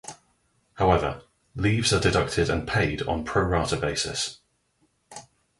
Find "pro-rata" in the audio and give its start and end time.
3.23-3.77